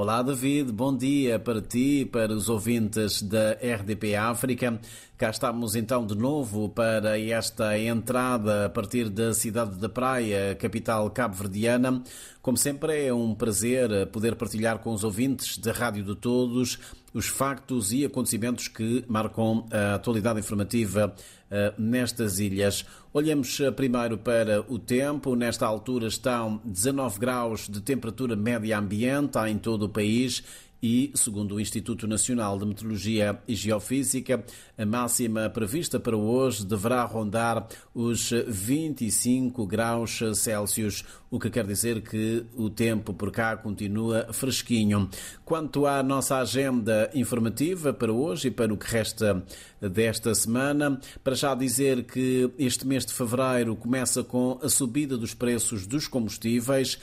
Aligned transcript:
Olá, 0.00 0.22
David, 0.22 0.72
bom 0.72 0.96
dia 0.96 1.38
para 1.38 1.60
ti 1.60 2.08
para 2.10 2.32
os 2.32 2.48
ouvintes 2.48 3.20
da 3.20 3.52
RDP 3.52 4.16
África. 4.16 4.80
Cá 5.18 5.28
estamos 5.28 5.74
então 5.74 6.06
de 6.06 6.16
novo 6.16 6.70
para 6.70 7.20
esta 7.20 7.78
entrada 7.78 8.64
a 8.64 8.70
partir 8.70 9.10
da 9.10 9.34
cidade 9.34 9.76
da 9.76 9.90
Praia, 9.90 10.54
capital 10.54 11.10
cabo-verdiana. 11.10 12.02
Como 12.40 12.56
sempre, 12.56 13.08
é 13.08 13.12
um 13.12 13.34
prazer 13.34 14.06
poder 14.06 14.36
partilhar 14.36 14.78
com 14.78 14.94
os 14.94 15.04
ouvintes 15.04 15.58
da 15.58 15.70
Rádio 15.70 16.02
de 16.02 16.16
Todos 16.16 16.78
os 17.12 17.26
factos 17.26 17.92
e 17.92 18.04
acontecimentos 18.04 18.68
que 18.68 19.04
marcam 19.08 19.66
a 19.70 19.94
atualidade 19.94 20.40
informativa 20.40 21.14
uh, 21.14 21.80
nestas 21.80 22.38
ilhas. 22.38 22.84
Olhamos 23.12 23.58
uh, 23.60 23.72
primeiro 23.72 24.16
para 24.18 24.64
o 24.68 24.78
tempo. 24.78 25.34
Nesta 25.34 25.66
altura 25.66 26.06
estão 26.06 26.60
19 26.64 27.18
graus 27.18 27.68
de 27.68 27.80
temperatura 27.80 28.36
média 28.36 28.78
ambiente 28.78 29.38
em 29.48 29.58
todo 29.58 29.84
o 29.84 29.88
país 29.88 30.42
e, 30.82 31.10
segundo 31.14 31.54
o 31.54 31.60
Instituto 31.60 32.06
Nacional 32.06 32.58
de 32.58 32.66
Meteorologia 32.66 33.38
e 33.46 33.54
Geofísica, 33.54 34.44
a 34.76 34.86
máxima 34.86 35.50
prevista 35.50 36.00
para 36.00 36.16
hoje 36.16 36.64
deverá 36.64 37.04
rondar 37.04 37.66
os 37.94 38.30
25 38.46 39.66
graus 39.66 40.20
Celsius, 40.34 41.04
o 41.30 41.38
que 41.38 41.50
quer 41.50 41.66
dizer 41.66 42.00
que 42.02 42.44
o 42.56 42.70
tempo 42.70 43.12
por 43.12 43.30
cá 43.30 43.56
continua 43.56 44.32
fresquinho. 44.32 45.08
Quanto 45.44 45.86
à 45.86 46.02
nossa 46.02 46.38
agenda 46.38 47.10
informativa 47.14 47.92
para 47.92 48.12
hoje 48.12 48.48
e 48.48 48.50
para 48.50 48.72
o 48.72 48.76
que 48.76 48.90
resta 48.90 49.44
desta 49.80 50.34
semana, 50.34 51.00
para 51.22 51.34
já 51.34 51.54
dizer 51.54 52.04
que 52.04 52.50
este 52.58 52.86
mês 52.86 53.04
de 53.04 53.12
fevereiro 53.12 53.76
começa 53.76 54.24
com 54.24 54.58
a 54.62 54.68
subida 54.68 55.16
dos 55.16 55.34
preços 55.34 55.86
dos 55.86 56.08
combustíveis. 56.08 56.98